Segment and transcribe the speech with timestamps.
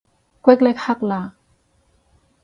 [0.41, 1.31] 虢礫緙嘞